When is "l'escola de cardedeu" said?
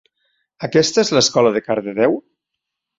1.17-2.21